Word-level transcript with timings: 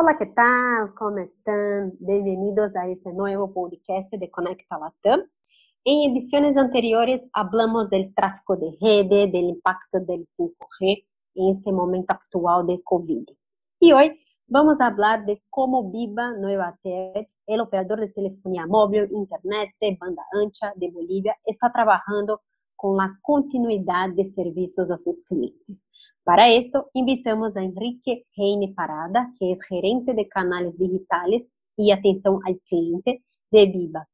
Hola, 0.00 0.16
¿qué 0.16 0.26
tal? 0.26 0.94
¿Cómo 0.94 1.18
están? 1.18 1.92
Bienvenidos 1.98 2.76
a 2.76 2.86
este 2.86 3.12
nuevo 3.12 3.52
podcast 3.52 4.12
de 4.12 4.30
Conecta 4.30 4.78
Latam. 4.78 5.22
En 5.84 6.12
ediciones 6.12 6.56
anteriores 6.56 7.28
hablamos 7.32 7.90
del 7.90 8.14
tráfico 8.14 8.56
de 8.56 8.70
redes, 8.80 9.32
del 9.32 9.46
impacto 9.46 9.98
del 9.98 10.24
5G 10.24 11.04
en 11.34 11.48
este 11.48 11.72
momento 11.72 12.12
actual 12.12 12.64
de 12.68 12.80
COVID. 12.84 13.24
Y 13.80 13.90
hoy 13.90 14.20
vamos 14.46 14.80
a 14.80 14.86
hablar 14.86 15.26
de 15.26 15.42
cómo 15.50 15.90
Viva 15.90 16.30
Nuevatel, 16.30 17.28
el 17.48 17.60
operador 17.60 17.98
de 17.98 18.10
telefonía 18.10 18.68
móvil, 18.68 19.08
internet, 19.10 19.70
banda 19.98 20.22
ancha 20.40 20.72
de 20.76 20.92
Bolivia, 20.92 21.36
está 21.44 21.72
trabajando 21.72 22.42
con 22.78 22.96
la 22.96 23.12
continuidad 23.20 24.10
de 24.14 24.24
servicios 24.24 24.88
a 24.92 24.96
sus 24.96 25.20
clientes. 25.22 25.88
Para 26.22 26.48
esto, 26.48 26.90
invitamos 26.94 27.56
a 27.56 27.62
Enrique 27.64 28.24
Reine 28.36 28.72
Parada, 28.72 29.32
que 29.36 29.50
es 29.50 29.64
gerente 29.64 30.14
de 30.14 30.28
canales 30.28 30.78
digitales 30.78 31.48
y 31.76 31.90
atención 31.90 32.38
al 32.46 32.60
cliente 32.60 33.24
de 33.50 33.66
Viva. 33.66 34.06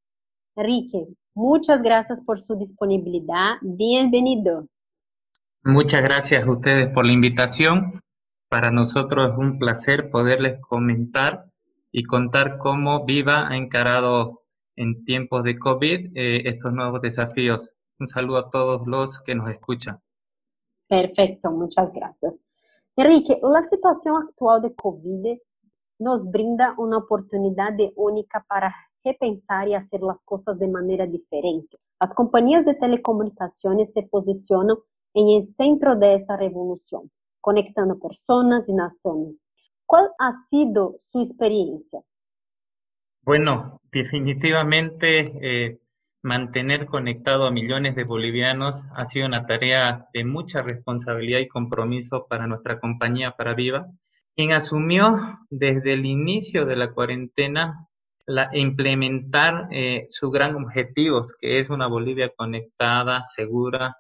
Enrique, 0.57 1.09
muchas 1.35 1.83
gracias 1.83 2.23
por 2.23 2.41
su 2.41 2.57
disponibilidad. 2.57 3.57
Bienvenido. 3.61 4.67
Muchas 5.63 6.03
gracias 6.03 6.49
a 6.49 6.51
ustedes 6.51 6.89
por 6.89 7.05
la 7.05 7.13
invitación. 7.13 8.01
Para 8.49 8.71
nosotros 8.71 9.33
es 9.33 9.39
un 9.39 9.59
placer 9.59 10.11
poderles 10.11 10.59
comentar 10.63 11.51
y 11.93 12.05
contar 12.05 12.57
cómo 12.57 13.05
Viva 13.05 13.47
ha 13.47 13.59
encarado 13.59 14.43
en 14.75 15.05
tiempos 15.05 15.45
de 15.45 15.59
COVID 15.59 16.13
eh, 16.15 16.43
estos 16.47 16.73
nuevos 16.73 17.03
desafíos. 17.03 17.75
Un 17.99 18.07
saludo 18.07 18.39
a 18.39 18.51
todos 18.51 18.87
los 18.87 19.21
que 19.21 19.35
nos 19.35 19.51
escuchan. 19.51 20.01
Perfecto, 20.89 21.51
muchas 21.51 21.93
gracias. 21.93 22.43
Enrique, 22.97 23.39
la 23.43 23.63
situación 23.63 24.23
actual 24.23 24.63
de 24.63 24.75
COVID 24.75 25.39
nos 25.99 26.31
brinda 26.31 26.75
una 26.79 26.99
oportunidad 26.99 27.73
única 27.97 28.45
para 28.49 28.75
repensar 29.05 29.69
y 29.69 29.75
hacer 29.75 30.01
las 30.01 30.23
cosas 30.23 30.59
de 30.59 30.69
manera 30.69 31.07
diferente. 31.07 31.77
Las 32.01 32.15
compañías 32.15 32.65
de 32.65 32.75
telecomunicaciones 32.75 33.93
se 33.93 34.03
posicionan 34.03 34.77
en 35.15 35.29
el 35.29 35.45
centro 35.45 35.97
de 35.97 36.15
esta 36.15 36.37
revolución, 36.37 37.11
conectando 37.41 37.99
personas 37.99 38.69
y 38.69 38.75
naciones. 38.75 39.51
¿Cuál 39.87 40.11
ha 40.19 40.33
sido 40.49 40.97
su 41.01 41.21
experiencia? 41.21 42.01
Bueno, 43.23 43.81
definitivamente 43.91 45.33
eh, 45.41 45.81
mantener 46.25 46.87
conectado 46.87 47.47
a 47.47 47.51
millones 47.51 47.95
de 47.95 48.05
bolivianos 48.05 48.87
ha 48.97 49.05
sido 49.05 49.27
una 49.27 49.45
tarea 49.45 50.09
de 50.15 50.25
mucha 50.25 50.63
responsabilidad 50.63 51.41
y 51.41 51.49
compromiso 51.49 52.27
para 52.27 52.47
nuestra 52.47 52.81
compañía 52.81 53.33
Para 53.33 53.53
Viva, 53.53 53.87
quien 54.35 54.53
asumió 54.53 55.39
desde 55.51 55.93
el 55.93 56.07
inicio 56.07 56.65
de 56.65 56.77
la 56.77 56.93
cuarentena 56.93 57.89
la, 58.27 58.49
implementar 58.55 59.69
eh, 59.71 60.05
su 60.09 60.31
gran 60.31 60.57
objetivo, 60.57 61.21
que 61.39 61.61
es 61.61 61.69
una 61.69 61.89
Bolivia 61.89 62.33
conectada, 62.35 63.25
segura 63.37 63.99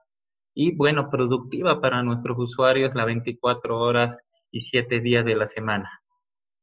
y, 0.54 0.74
bueno, 0.74 1.10
productiva 1.10 1.82
para 1.82 2.02
nuestros 2.02 2.38
usuarios 2.38 2.94
las 2.94 3.04
24 3.04 3.78
horas 3.78 4.18
y 4.50 4.60
7 4.60 5.00
días 5.00 5.26
de 5.26 5.36
la 5.36 5.44
semana. 5.44 6.03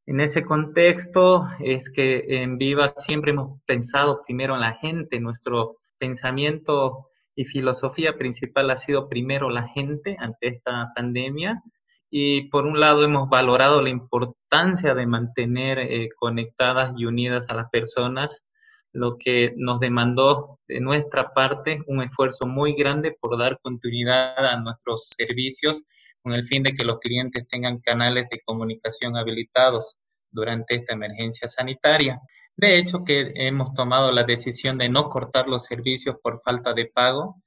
En 0.07 0.19
ese 0.19 0.44
contexto 0.44 1.44
es 1.59 1.91
que 1.91 2.23
en 2.41 2.57
Viva 2.57 2.94
siempre 2.95 3.31
hemos 3.31 3.61
pensado 3.66 4.23
primero 4.25 4.55
en 4.55 4.61
la 4.61 4.73
gente, 4.73 5.19
nuestro 5.19 5.77
pensamiento 5.99 7.08
y 7.35 7.45
filosofía 7.45 8.17
principal 8.17 8.71
ha 8.71 8.77
sido 8.77 9.08
primero 9.08 9.49
la 9.49 9.67
gente 9.67 10.17
ante 10.19 10.47
esta 10.47 10.91
pandemia. 10.95 11.61
Y 12.09 12.49
por 12.49 12.66
un 12.66 12.80
lado 12.80 13.03
hemos 13.03 13.30
valorado 13.30 13.81
la 13.81 13.89
importancia 13.89 14.95
de 14.95 15.05
mantener 15.05 15.80
eh, 15.80 16.09
conectadas 16.17 16.93
y 16.97 17.05
unidas 17.05 17.47
a 17.49 17.55
las 17.55 17.69
personas, 17.69 18.43
lo 18.92 19.17
que 19.17 19.53
nos 19.55 19.80
demandó 19.80 20.59
de 20.67 20.81
nuestra 20.81 21.33
parte 21.33 21.81
un 21.87 22.02
esfuerzo 22.02 22.45
muy 22.47 22.73
grande 22.73 23.15
por 23.17 23.37
dar 23.37 23.59
continuidad 23.61 24.37
a 24.37 24.59
nuestros 24.59 25.09
servicios 25.15 25.83
con 26.21 26.33
el 26.33 26.45
fin 26.45 26.64
de 26.64 26.73
que 26.73 26.86
los 26.86 26.99
clientes 26.99 27.48
tengan 27.48 27.80
canales 27.80 28.27
de 28.30 28.42
comunicación 28.45 29.17
habilitados 29.17 29.98
durante 30.30 30.76
esta 30.76 30.95
emergencia 30.95 31.48
sanitaria. 31.48 32.20
De 32.55 32.77
hecho, 32.77 33.04
que 33.04 33.32
hemos 33.36 33.73
tomado 33.73 34.11
la 34.11 34.23
decisión 34.23 34.77
de 34.77 34.89
no 34.89 35.09
cortar 35.09 35.48
los 35.48 35.65
servicios 35.65 36.17
por 36.21 36.42
falta 36.43 36.73
de 36.73 36.86
pago 36.86 37.42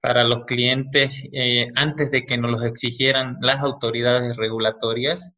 para 0.00 0.24
los 0.24 0.44
clientes 0.44 1.22
eh, 1.32 1.68
antes 1.74 2.10
de 2.10 2.24
que 2.24 2.38
nos 2.38 2.52
los 2.52 2.64
exigieran 2.64 3.38
las 3.40 3.60
autoridades 3.60 4.36
regulatorias 4.36 5.32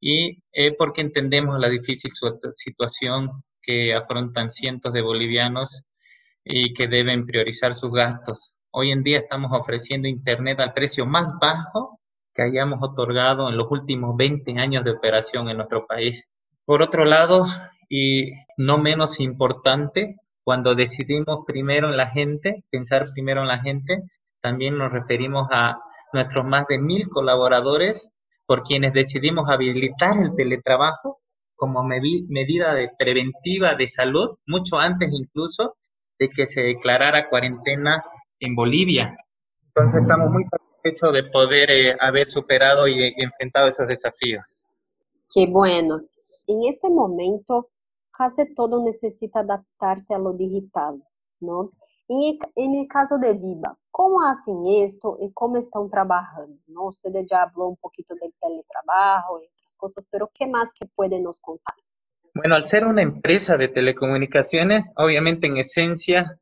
y 0.00 0.42
eh, 0.52 0.74
porque 0.76 1.00
entendemos 1.00 1.58
la 1.58 1.68
difícil 1.68 2.12
situación 2.54 3.42
que 3.62 3.94
afrontan 3.94 4.50
cientos 4.50 4.92
de 4.92 5.02
bolivianos 5.02 5.82
y 6.44 6.74
que 6.74 6.86
deben 6.86 7.26
priorizar 7.26 7.74
sus 7.74 7.90
gastos. 7.90 8.54
Hoy 8.70 8.90
en 8.90 9.02
día 9.02 9.18
estamos 9.18 9.50
ofreciendo 9.52 10.06
Internet 10.06 10.60
al 10.60 10.74
precio 10.74 11.06
más 11.06 11.32
bajo 11.40 12.00
que 12.36 12.42
hayamos 12.42 12.78
otorgado 12.82 13.48
en 13.48 13.56
los 13.56 13.66
últimos 13.70 14.16
20 14.16 14.58
años 14.60 14.84
de 14.84 14.90
operación 14.90 15.48
en 15.48 15.56
nuestro 15.56 15.86
país. 15.86 16.28
Por 16.66 16.82
otro 16.82 17.04
lado, 17.04 17.46
y 17.88 18.32
no 18.58 18.78
menos 18.78 19.18
importante, 19.20 20.16
cuando 20.44 20.74
decidimos 20.74 21.44
primero 21.46 21.88
en 21.88 21.96
la 21.96 22.08
gente, 22.08 22.64
pensar 22.70 23.10
primero 23.12 23.40
en 23.40 23.48
la 23.48 23.60
gente, 23.60 24.02
también 24.40 24.76
nos 24.76 24.92
referimos 24.92 25.48
a 25.50 25.78
nuestros 26.12 26.44
más 26.44 26.66
de 26.68 26.78
mil 26.78 27.08
colaboradores 27.08 28.08
por 28.46 28.62
quienes 28.62 28.92
decidimos 28.92 29.48
habilitar 29.48 30.16
el 30.22 30.36
teletrabajo 30.36 31.20
como 31.56 31.82
medida 31.82 32.74
de 32.74 32.90
preventiva 32.96 33.74
de 33.74 33.88
salud, 33.88 34.36
mucho 34.46 34.78
antes 34.78 35.10
incluso 35.10 35.76
de 36.18 36.28
que 36.28 36.46
se 36.46 36.62
declarara 36.62 37.28
cuarentena 37.28 38.04
en 38.38 38.54
Bolivia. 38.54 39.16
Entonces 39.68 40.02
estamos 40.02 40.30
muy 40.30 40.44
hecho 40.86 41.12
de 41.12 41.24
poder 41.24 41.70
eh, 41.70 41.96
haber 42.00 42.26
superado 42.26 42.88
y 42.88 43.14
enfrentado 43.16 43.68
esos 43.68 43.86
desafíos. 43.88 44.60
Qué 45.32 45.46
bueno. 45.46 46.00
En 46.46 46.64
este 46.68 46.88
momento, 46.88 47.68
casi 48.12 48.54
todo 48.54 48.82
necesita 48.82 49.40
adaptarse 49.40 50.14
a 50.14 50.18
lo 50.18 50.32
digital, 50.32 51.02
¿no? 51.40 51.72
Y 52.08 52.38
en 52.54 52.74
el 52.76 52.86
caso 52.86 53.18
de 53.18 53.34
Viva, 53.34 53.76
¿cómo 53.90 54.22
hacen 54.22 54.64
esto 54.66 55.18
y 55.20 55.32
cómo 55.32 55.56
están 55.56 55.90
trabajando? 55.90 56.56
¿no? 56.68 56.86
Usted 56.86 57.10
ya 57.28 57.42
habló 57.42 57.66
un 57.66 57.76
poquito 57.76 58.14
del 58.14 58.32
teletrabajo 58.40 59.40
y 59.40 59.46
otras 59.46 59.74
cosas, 59.76 60.06
pero 60.08 60.30
¿qué 60.32 60.46
más 60.46 60.72
que 60.72 60.86
puede 60.86 61.18
nos 61.18 61.40
contar? 61.40 61.74
Bueno, 62.32 62.54
al 62.54 62.68
ser 62.68 62.84
una 62.84 63.02
empresa 63.02 63.56
de 63.56 63.68
telecomunicaciones, 63.68 64.84
obviamente 64.94 65.48
en 65.48 65.56
esencia 65.56 66.38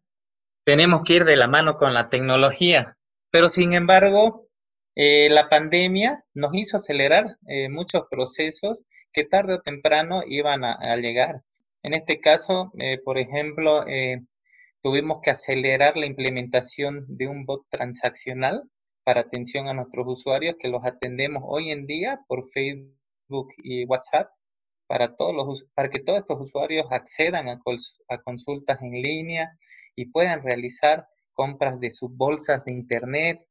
tenemos 0.64 1.02
que 1.04 1.14
ir 1.14 1.24
de 1.24 1.36
la 1.36 1.46
mano 1.46 1.78
con 1.78 1.94
la 1.94 2.10
tecnología, 2.10 2.93
pero 3.34 3.50
sin 3.50 3.72
embargo, 3.72 4.46
eh, 4.94 5.28
la 5.28 5.48
pandemia 5.48 6.24
nos 6.34 6.54
hizo 6.54 6.76
acelerar 6.76 7.36
eh, 7.48 7.68
muchos 7.68 8.04
procesos 8.08 8.84
que 9.12 9.24
tarde 9.24 9.54
o 9.54 9.60
temprano 9.60 10.22
iban 10.24 10.62
a, 10.62 10.96
llegar. 10.98 11.42
En 11.82 11.94
este 11.94 12.20
caso, 12.20 12.70
eh, 12.78 12.98
por 13.04 13.18
ejemplo, 13.18 13.84
tuvimos 14.82 15.18
que 15.20 15.32
acelerar 15.32 15.96
la 15.96 16.06
implementación 16.06 17.06
de 17.08 17.26
un 17.26 17.44
bot 17.44 17.66
transaccional 17.70 18.62
para 19.02 19.22
atención 19.22 19.66
a 19.66 19.74
nuestros 19.74 20.06
usuarios 20.06 20.54
que 20.56 20.68
los 20.68 20.84
atendemos 20.84 21.42
hoy 21.44 21.72
en 21.72 21.86
día 21.86 22.20
por 22.28 22.48
Facebook 22.48 23.48
y 23.64 23.84
WhatsApp 23.86 24.30
para, 24.86 25.16
todos 25.16 25.34
los, 25.34 25.66
para 25.74 25.90
que 25.90 25.98
todos 25.98 26.20
estos 26.20 26.40
usuarios 26.40 26.86
accedan 26.88 27.48
a, 27.48 27.60
a 28.10 28.22
consultas 28.22 28.80
en 28.80 28.92
línea 28.92 29.58
y 29.96 30.06
puedan 30.06 30.44
realizar 30.44 31.08
compras 31.34 31.78
de 31.80 31.90
sus 31.90 32.10
bolsas 32.16 32.64
de 32.64 32.72
internet, 32.72 33.46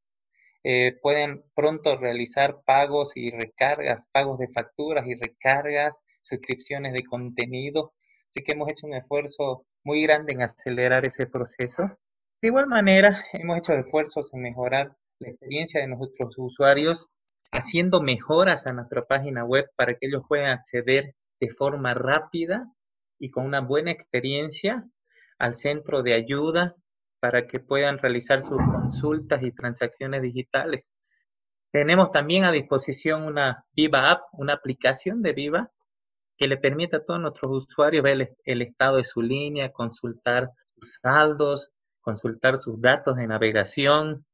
eh, 0.63 0.97
pueden 1.01 1.43
pronto 1.53 1.97
realizar 1.97 2.61
pagos 2.65 3.17
y 3.17 3.31
recargas, 3.31 4.07
pagos 4.11 4.39
de 4.39 4.47
facturas 4.47 5.05
y 5.05 5.15
recargas, 5.15 5.99
suscripciones 6.21 6.93
de 6.93 7.03
contenido. 7.03 7.93
Así 8.29 8.41
que 8.43 8.53
hemos 8.53 8.69
hecho 8.69 8.87
un 8.87 8.95
esfuerzo 8.95 9.65
muy 9.83 10.01
grande 10.03 10.33
en 10.33 10.41
acelerar 10.41 11.05
ese 11.05 11.27
proceso. 11.27 11.97
De 12.41 12.47
igual 12.47 12.67
manera, 12.67 13.25
hemos 13.33 13.57
hecho 13.57 13.73
esfuerzos 13.73 14.33
en 14.33 14.41
mejorar 14.41 14.95
la 15.19 15.29
experiencia 15.29 15.81
de 15.81 15.87
nuestros 15.87 16.35
usuarios, 16.37 17.09
haciendo 17.51 18.01
mejoras 18.01 18.65
a 18.65 18.73
nuestra 18.73 19.05
página 19.05 19.45
web 19.45 19.69
para 19.75 19.93
que 19.93 20.07
ellos 20.07 20.23
puedan 20.27 20.49
acceder 20.49 21.13
de 21.39 21.49
forma 21.49 21.93
rápida 21.93 22.73
y 23.19 23.29
con 23.29 23.45
una 23.45 23.61
buena 23.61 23.91
experiencia 23.91 24.85
al 25.39 25.55
centro 25.55 26.03
de 26.03 26.13
ayuda 26.13 26.75
para 27.23 27.47
que 27.47 27.61
puedan 27.61 27.99
realizar 27.99 28.41
sus 28.41 28.57
consultas 28.57 29.41
y 29.43 29.53
transacciones 29.53 30.21
digitales. 30.21 30.91
Tenemos 31.71 32.11
también 32.11 32.43
a 32.43 32.51
disposición 32.51 33.23
una 33.23 33.63
Viva 33.71 34.11
App, 34.11 34.23
una 34.33 34.51
aplicación 34.51 35.21
de 35.21 35.31
Viva 35.31 35.71
que 36.37 36.49
le 36.49 36.57
permite 36.57 36.97
a 36.97 37.05
todos 37.05 37.21
nuestros 37.21 37.49
usuarios 37.49 38.03
ver 38.03 38.35
el, 38.43 38.61
estado 38.61 38.97
de 38.97 39.05
su 39.05 39.21
línea, 39.21 39.71
consultar 39.71 40.49
sus 40.75 40.99
saldos, 41.01 41.71
consultar 42.01 42.57
sus 42.57 42.81
datos 42.81 43.15
de 43.15 43.25
navegación, 43.25 44.25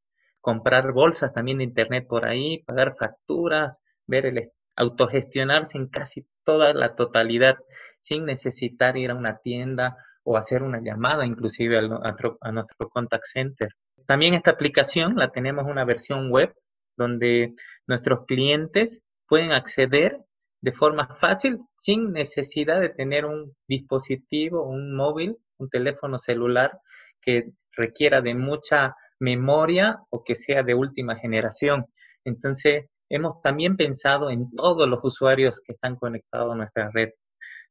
comprar 0.42 0.92
bolsas 0.92 1.32
también 1.32 1.60
de 1.60 1.66
internet 1.66 2.08
por 2.08 2.26
ahí, 2.26 2.64
pagar 2.64 2.96
facturas, 2.98 3.84
ver 4.08 4.26
el 4.26 4.52
autogestionarse 4.76 5.78
en 5.78 5.90
casi 5.90 6.26
toda 6.44 6.74
la 6.74 6.96
totalidad 6.96 7.56
sin 8.02 8.26
necesitar 8.26 8.98
ir 8.98 9.12
a 9.12 9.16
una 9.16 9.38
tienda 9.38 9.96
o 10.32 10.38
hacer 10.38 10.62
una 10.62 10.80
llamada 10.80 11.26
inclusive 11.26 11.80
a, 11.80 12.52
nuestro, 12.52 12.90
contact 12.94 13.26
center. 13.26 13.70
También 14.06 14.36
esta 14.36 14.52
aplicación 14.52 15.16
la 15.16 15.30
tenemos 15.30 15.66
una 15.66 15.86
versión 15.86 16.30
web 16.30 16.54
donde 16.96 17.56
nuestros 17.88 18.28
clientes 18.28 19.02
pueden 19.28 19.54
acceder 19.54 20.20
de 20.62 20.72
forma 20.72 21.08
fácil 21.16 21.58
sin 21.76 22.12
necesidad 22.12 22.80
de 22.80 22.90
tener 22.90 23.26
un 23.26 23.56
dispositivo, 23.68 24.70
un 24.70 24.96
móvil, 24.96 25.36
un 25.58 25.68
teléfono 25.68 26.20
celular 26.20 26.80
que 27.20 27.50
requiera 27.76 28.22
de 28.22 28.36
mucha 28.36 28.96
memoria 29.20 29.98
o 30.12 30.24
que 30.24 30.36
sea 30.36 30.62
de 30.62 30.76
última 30.76 31.16
generación. 31.16 31.88
Entonces, 32.24 32.86
hemos 33.10 33.42
también 33.42 33.78
pensado 33.78 34.30
en 34.30 34.52
todos 34.52 34.88
los 34.88 35.00
usuarios 35.02 35.60
que 35.60 35.74
están 35.74 35.96
conectados 35.96 36.54
a 36.54 36.56
nuestra 36.56 36.92
red. 36.94 37.10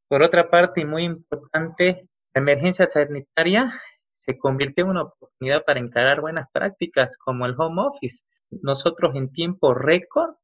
Por 0.08 0.24
otra 0.24 0.50
parte, 0.50 0.80
y 0.80 0.86
muy 0.86 1.04
importante, 1.04 2.08
la 2.38 2.52
emergencia 2.52 2.88
sanitaria 2.88 3.82
se 4.20 4.38
convirtió 4.38 4.84
en 4.84 4.90
una 4.90 5.02
oportunidad 5.02 5.64
para 5.64 5.80
encarar 5.80 6.20
buenas 6.20 6.46
prácticas 6.52 7.16
como 7.16 7.46
el 7.46 7.56
home 7.58 7.82
office. 7.82 8.24
Nosotros 8.50 9.16
en 9.16 9.32
tiempo 9.32 9.74
récord, 9.74 10.36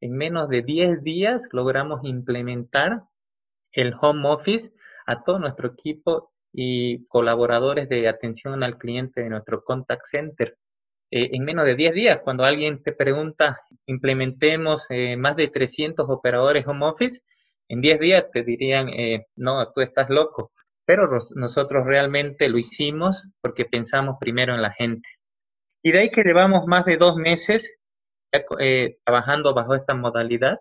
en 0.00 0.12
menos 0.12 0.48
de 0.48 0.62
10 0.62 1.02
días, 1.02 1.50
logramos 1.52 2.00
implementar 2.04 3.02
el 3.72 3.94
home 4.00 4.30
office 4.30 4.72
a 5.06 5.22
todo 5.22 5.38
nuestro 5.38 5.68
equipo 5.68 6.32
y 6.54 7.04
colaboradores 7.08 7.90
de 7.90 8.08
atención 8.08 8.64
al 8.64 8.78
cliente 8.78 9.20
de 9.20 9.28
nuestro 9.28 9.62
contact 9.62 10.06
center. 10.06 10.56
Eh, 11.10 11.28
en 11.32 11.44
menos 11.44 11.66
de 11.66 11.74
10 11.74 11.92
días, 11.92 12.20
cuando 12.24 12.44
alguien 12.44 12.82
te 12.82 12.92
pregunta, 12.92 13.60
implementemos 13.84 14.86
eh, 14.88 15.18
más 15.18 15.36
de 15.36 15.48
300 15.48 16.08
operadores 16.08 16.66
home 16.66 16.86
office, 16.86 17.20
en 17.68 17.82
10 17.82 18.00
días 18.00 18.24
te 18.32 18.42
dirían, 18.42 18.88
eh, 18.88 19.26
no, 19.36 19.70
tú 19.70 19.82
estás 19.82 20.08
loco. 20.08 20.52
Pero 20.90 21.08
nosotros 21.36 21.86
realmente 21.86 22.48
lo 22.48 22.58
hicimos 22.58 23.22
porque 23.40 23.64
pensamos 23.64 24.16
primero 24.18 24.56
en 24.56 24.60
la 24.60 24.72
gente. 24.72 25.08
Y 25.84 25.92
de 25.92 26.00
ahí 26.00 26.10
que 26.10 26.24
llevamos 26.24 26.66
más 26.66 26.84
de 26.84 26.96
dos 26.96 27.14
meses 27.14 27.76
trabajando 29.04 29.54
bajo 29.54 29.76
esta 29.76 29.94
modalidad, 29.94 30.58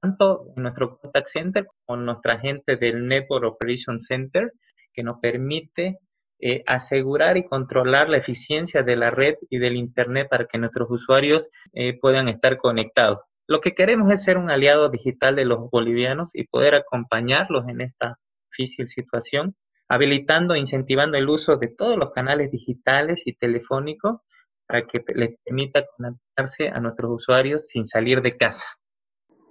tanto 0.00 0.46
en 0.56 0.62
nuestro 0.62 0.96
contact 0.96 1.26
center 1.26 1.66
como 1.84 1.98
en 1.98 2.06
nuestra 2.06 2.38
gente 2.38 2.76
del 2.76 3.06
Network 3.06 3.44
Operation 3.44 4.00
Center, 4.00 4.54
que 4.90 5.02
nos 5.02 5.20
permite 5.20 5.98
eh, 6.40 6.62
asegurar 6.66 7.36
y 7.36 7.46
controlar 7.46 8.08
la 8.08 8.16
eficiencia 8.16 8.82
de 8.82 8.96
la 8.96 9.10
red 9.10 9.34
y 9.50 9.58
del 9.58 9.76
Internet 9.76 10.28
para 10.30 10.46
que 10.46 10.58
nuestros 10.58 10.90
usuarios 10.90 11.50
eh, 11.74 11.92
puedan 12.00 12.28
estar 12.28 12.56
conectados. 12.56 13.18
Lo 13.46 13.60
que 13.60 13.74
queremos 13.74 14.10
es 14.10 14.22
ser 14.22 14.38
un 14.38 14.50
aliado 14.50 14.88
digital 14.88 15.36
de 15.36 15.44
los 15.44 15.68
bolivianos 15.70 16.30
y 16.34 16.44
poder 16.44 16.74
acompañarlos 16.74 17.68
en 17.68 17.82
esta 17.82 18.18
difícil 18.58 18.88
situación, 18.88 19.54
habilitando 19.88 20.54
e 20.54 20.58
incentivando 20.58 21.16
el 21.16 21.28
uso 21.28 21.56
de 21.56 21.68
todos 21.68 21.96
los 21.96 22.10
canales 22.10 22.50
digitales 22.50 23.22
y 23.24 23.36
telefónicos 23.36 24.20
para 24.66 24.86
que 24.86 25.02
les 25.14 25.38
permita 25.44 25.84
conectarse 25.96 26.68
a 26.68 26.80
nuestros 26.80 27.10
usuarios 27.10 27.68
sin 27.68 27.86
salir 27.86 28.20
de 28.20 28.36
casa. 28.36 28.66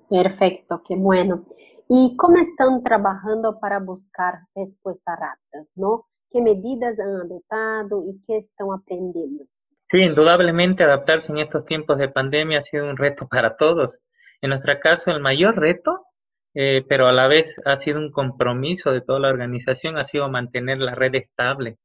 Perfecto, 0.10 0.82
qué 0.88 0.96
bueno. 0.96 1.46
¿Y 1.90 2.16
cómo 2.18 2.38
están 2.38 2.84
trabajando 2.84 3.60
para 3.60 3.80
buscar 3.80 4.42
respuestas 4.54 5.18
rápidas? 5.20 5.72
¿no? 5.76 6.06
¿Qué 6.30 6.42
medidas 6.42 7.00
han 7.00 7.16
adoptado 7.16 8.04
y 8.08 8.22
qué 8.26 8.38
están 8.38 8.68
aprendiendo? 8.74 9.46
Sí, 9.90 10.00
indudablemente 10.00 10.84
adaptarse 10.84 11.32
en 11.32 11.40
estos 11.40 11.66
tiempos 11.66 11.98
de 11.98 12.10
pandemia 12.10 12.58
ha 12.58 12.62
sido 12.62 12.90
un 12.90 12.98
reto 12.98 13.28
para 13.28 13.56
todos. 13.56 14.02
En 14.42 14.50
nuestro 14.50 14.78
caso, 14.82 15.12
el 15.12 15.22
mayor 15.22 15.58
reto, 15.58 16.07
eh, 16.60 16.84
pero 16.90 17.08
a 17.08 17.12
la 17.12 17.28
vez 17.28 17.62
ha 17.66 17.76
sido 17.76 18.00
un 18.00 18.12
compromiso 18.12 18.92
de 18.92 19.02
toda 19.02 19.20
la 19.20 19.30
organización, 19.30 19.96
ha 19.96 20.04
sido 20.04 20.28
mantener 20.28 20.80
la 20.80 20.96
red 20.96 21.14
estable. 21.14 21.78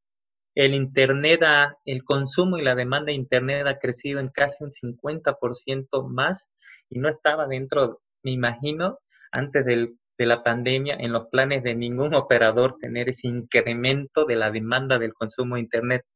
El 0.54 0.72
Internet, 0.72 1.42
el 1.84 2.04
consumo 2.04 2.56
y 2.56 2.62
la 2.62 2.74
demanda 2.74 3.08
de 3.08 3.16
Internet 3.16 3.66
ha 3.68 3.78
crecido 3.78 4.18
en 4.18 4.28
casi 4.30 4.64
un 4.64 4.70
50% 4.70 6.08
más 6.08 6.50
y 6.88 6.98
no 6.98 7.10
estaba 7.10 7.46
dentro, 7.46 8.00
me 8.22 8.30
imagino, 8.30 8.98
antes 9.30 9.66
de 9.66 9.94
la 10.16 10.42
pandemia 10.42 10.96
en 10.98 11.12
los 11.12 11.26
planes 11.26 11.62
de 11.62 11.74
ningún 11.74 12.14
operador 12.14 12.78
tener 12.80 13.10
ese 13.10 13.28
incremento 13.28 14.24
de 14.24 14.36
la 14.36 14.50
demanda 14.50 14.98
del 14.98 15.12
consumo 15.12 15.56
de 15.56 15.62
Internet. 15.62 16.06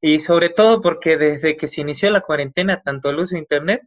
Y 0.00 0.20
sobre 0.20 0.48
todo 0.48 0.80
porque 0.80 1.18
desde 1.18 1.58
que 1.58 1.66
se 1.66 1.82
inició 1.82 2.10
la 2.10 2.22
cuarentena, 2.22 2.80
tanto 2.82 3.10
el 3.10 3.18
uso 3.18 3.34
de 3.34 3.40
Internet 3.40 3.82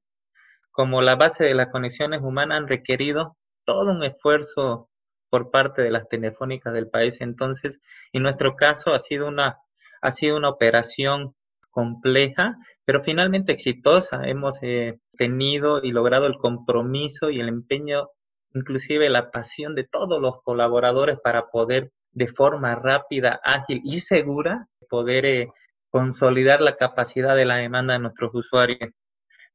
como 0.70 1.02
la 1.02 1.16
base 1.16 1.44
de 1.44 1.56
las 1.56 1.70
conexiones 1.70 2.22
humanas 2.22 2.60
han 2.60 2.68
requerido 2.68 3.36
todo 3.66 3.92
un 3.92 4.04
esfuerzo 4.04 4.90
por 5.30 5.52
parte 5.52 5.82
de 5.82 5.92
las 5.92 6.08
telefónicas 6.10 6.74
del 6.74 6.90
país. 6.90 7.22
Entonces, 7.22 7.82
en 8.14 8.24
nuestro 8.24 8.56
caso 8.56 8.94
ha 8.94 9.00
sido 9.00 9.28
una, 9.28 9.60
ha 10.02 10.12
sido 10.12 10.38
una 10.38 10.50
operación 10.50 11.36
compleja, 11.70 12.58
pero 12.86 13.04
finalmente 13.04 13.54
exitosa. 13.54 14.24
Hemos 14.26 14.60
eh, 14.62 15.00
tenido 15.18 15.82
y 15.84 15.92
logrado 15.92 16.28
el 16.28 16.38
compromiso 16.38 17.30
y 17.30 17.40
el 17.40 17.48
empeño 17.50 18.10
inclusive 18.54 19.10
la 19.10 19.32
pasión 19.32 19.76
de 19.76 19.86
todos 19.86 20.22
los 20.22 20.42
colaboradores 20.44 21.18
para 21.24 21.48
poder 21.50 21.92
de 22.12 22.28
forma 22.28 22.76
rápida, 22.76 23.40
ágil 23.44 23.82
y 23.86 24.00
segura 24.02 24.68
poder 24.90 25.26
eh, 25.26 25.48
consolidar 25.90 26.62
la 26.62 26.76
capacidad 26.76 27.36
de 27.36 27.46
la 27.46 27.56
demanda 27.56 27.94
de 27.94 28.00
nuestros 28.00 28.32
usuarios. 28.34 28.92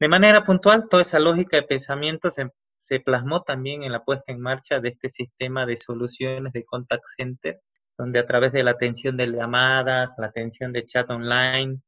De 0.00 0.08
manera 0.08 0.44
puntual, 0.44 0.88
toda 0.88 1.03
esa 1.03 1.19
lógica 1.19 1.58
de 1.58 1.62
pensamiento 1.62 2.31
se, 2.31 2.50
se 2.86 3.00
plasmó 3.00 3.42
también 3.42 3.82
en 3.82 3.90
la 3.90 4.04
puesta 4.04 4.30
en 4.30 4.40
marcha 4.40 4.78
de 4.78 4.90
este 4.90 5.08
sistema 5.08 5.66
de 5.66 5.76
soluciones 5.76 6.52
de 6.52 6.64
contact 6.64 7.02
center, 7.16 7.60
donde 7.98 8.20
a 8.20 8.26
través 8.26 8.52
de 8.52 8.62
la 8.62 8.72
atención 8.72 9.16
de 9.16 9.26
llamadas, 9.26 10.14
la 10.18 10.28
atención 10.28 10.72
de 10.72 10.84
chat 10.86 11.10
online 11.10 11.80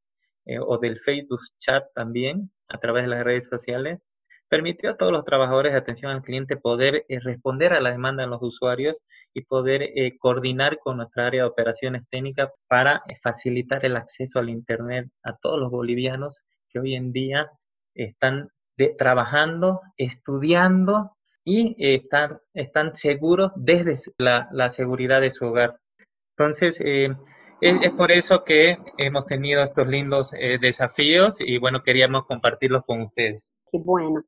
eh, 0.45 0.59
o 0.59 0.77
del 0.77 0.99
Facebook 0.99 1.39
chat 1.57 1.85
también, 1.95 2.51
a 2.67 2.79
través 2.79 3.03
de 3.03 3.11
las 3.11 3.23
redes 3.23 3.47
sociales, 3.47 3.99
permitió 4.49 4.89
a 4.89 4.97
todos 4.97 5.13
los 5.13 5.23
trabajadores 5.23 5.71
de 5.71 5.77
atención 5.77 6.11
al 6.11 6.21
cliente 6.21 6.57
poder 6.57 7.05
eh, 7.07 7.19
responder 7.21 7.71
a 7.71 7.79
la 7.79 7.91
demanda 7.91 8.23
de 8.23 8.29
los 8.29 8.41
usuarios 8.41 9.01
y 9.33 9.45
poder 9.45 9.83
eh, 9.95 10.17
coordinar 10.17 10.79
con 10.79 10.97
nuestra 10.97 11.27
área 11.27 11.43
de 11.43 11.49
operaciones 11.49 12.03
técnicas 12.09 12.49
para 12.67 13.03
facilitar 13.23 13.85
el 13.85 13.95
acceso 13.95 14.39
al 14.39 14.49
Internet 14.49 15.09
a 15.23 15.37
todos 15.37 15.57
los 15.61 15.71
bolivianos 15.71 16.41
que 16.69 16.79
hoy 16.79 16.95
en 16.95 17.13
día 17.13 17.49
están 17.95 18.49
trabajando, 18.97 19.81
estudiando 19.97 21.15
y 21.43 21.75
están, 21.79 22.39
están 22.53 22.95
seguros 22.95 23.51
desde 23.55 23.95
la, 24.17 24.69
seguridad 24.69 25.21
de 25.21 25.31
su 25.31 25.47
hogar. 25.47 25.79
Entonces, 26.37 26.79
es, 26.81 27.11
es, 27.61 27.91
por 27.91 28.11
eso 28.11 28.43
que 28.43 28.77
hemos 28.97 29.25
tenido 29.25 29.63
estos 29.63 29.87
lindos 29.87 30.31
desafíos 30.61 31.37
y 31.39 31.57
bueno, 31.57 31.79
queríamos 31.83 32.25
compartirlos 32.25 32.83
con 32.85 33.01
ustedes. 33.01 33.53
Qué 33.71 33.79
bueno. 33.79 34.21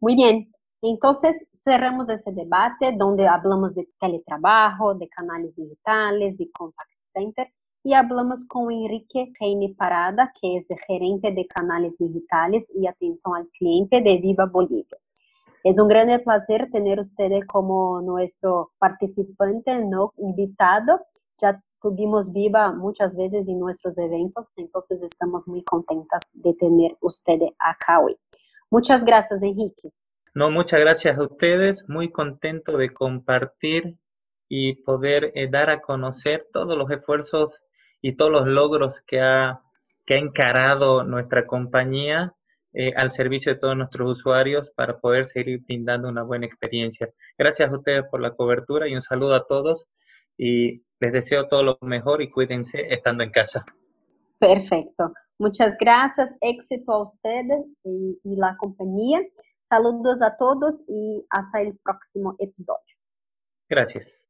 Muy 0.00 0.16
bien, 0.16 0.52
entonces 0.82 1.46
cerramos 1.52 2.10
ese 2.10 2.30
debate 2.32 2.92
donde 2.94 3.26
hablamos 3.26 3.74
de 3.74 3.88
teletrabajo, 3.98 4.94
de 4.94 5.08
canales 5.08 5.56
digitales, 5.56 6.36
de 6.36 6.50
contact 6.52 6.90
center 6.98 7.48
y 7.84 7.92
hablamos 7.92 8.46
con 8.46 8.72
Enrique 8.72 9.30
Reine 9.38 9.74
Parada, 9.76 10.32
que 10.40 10.56
es 10.56 10.66
de 10.68 10.76
gerente 10.76 11.32
de 11.32 11.46
canales 11.46 11.96
digitales 11.98 12.72
y 12.74 12.86
atención 12.86 13.36
al 13.36 13.46
cliente 13.50 14.00
de 14.00 14.16
Viva 14.16 14.46
Bolivia. 14.46 14.96
Es 15.62 15.78
un 15.78 15.88
gran 15.88 16.08
placer 16.22 16.70
tener 16.72 16.98
usted 16.98 17.30
como 17.46 18.00
nuestro 18.00 18.72
participante 18.78 19.84
no 19.84 20.14
invitado. 20.16 20.98
Ya 21.38 21.62
tuvimos 21.78 22.32
Viva 22.32 22.72
muchas 22.72 23.14
veces 23.16 23.48
en 23.48 23.58
nuestros 23.60 23.98
eventos, 23.98 24.50
entonces 24.56 25.02
estamos 25.02 25.46
muy 25.46 25.62
contentas 25.62 26.30
de 26.32 26.54
tener 26.54 26.96
usted 27.02 27.38
acá 27.58 28.00
hoy. 28.00 28.16
Muchas 28.70 29.04
gracias, 29.04 29.42
Enrique. 29.42 29.90
No, 30.34 30.50
muchas 30.50 30.80
gracias 30.80 31.18
a 31.18 31.22
ustedes. 31.22 31.84
Muy 31.86 32.10
contento 32.10 32.78
de 32.78 32.94
compartir 32.94 33.98
y 34.48 34.82
poder 34.84 35.32
eh, 35.34 35.48
dar 35.50 35.68
a 35.68 35.82
conocer 35.82 36.48
todos 36.50 36.78
los 36.78 36.90
esfuerzos 36.90 37.62
y 38.04 38.16
todos 38.16 38.30
los 38.30 38.46
logros 38.46 39.00
que 39.00 39.18
ha, 39.22 39.62
que 40.04 40.16
ha 40.16 40.18
encarado 40.18 41.04
nuestra 41.04 41.46
compañía 41.46 42.34
eh, 42.74 42.92
al 42.96 43.10
servicio 43.10 43.54
de 43.54 43.58
todos 43.58 43.74
nuestros 43.78 44.18
usuarios 44.18 44.70
para 44.72 44.98
poder 44.98 45.24
seguir 45.24 45.62
brindando 45.66 46.10
una 46.10 46.22
buena 46.22 46.44
experiencia. 46.44 47.08
Gracias 47.38 47.70
a 47.70 47.74
ustedes 47.74 48.04
por 48.10 48.20
la 48.20 48.32
cobertura 48.32 48.86
y 48.86 48.92
un 48.92 49.00
saludo 49.00 49.34
a 49.34 49.46
todos 49.46 49.86
y 50.36 50.82
les 51.00 51.12
deseo 51.14 51.48
todo 51.48 51.62
lo 51.62 51.78
mejor 51.80 52.20
y 52.20 52.30
cuídense 52.30 52.86
estando 52.90 53.24
en 53.24 53.30
casa. 53.30 53.64
Perfecto. 54.38 55.14
Muchas 55.38 55.78
gracias, 55.80 56.34
éxito 56.42 56.92
a 56.92 57.02
usted 57.02 57.44
y, 57.84 58.20
y 58.22 58.36
la 58.36 58.54
compañía. 58.58 59.20
Saludos 59.62 60.20
a 60.20 60.36
todos 60.36 60.84
y 60.86 61.24
hasta 61.30 61.62
el 61.62 61.78
próximo 61.82 62.36
episodio. 62.38 62.98
Gracias. 63.66 64.28